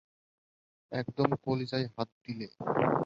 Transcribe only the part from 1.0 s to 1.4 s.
একদম